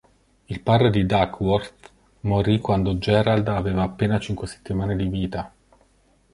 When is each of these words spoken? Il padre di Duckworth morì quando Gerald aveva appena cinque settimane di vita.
Il 0.47 0.61
padre 0.63 0.89
di 0.89 1.05
Duckworth 1.05 1.91
morì 2.21 2.59
quando 2.59 2.97
Gerald 2.97 3.47
aveva 3.49 3.83
appena 3.83 4.17
cinque 4.17 4.47
settimane 4.47 4.95
di 4.95 5.05
vita. 5.07 5.53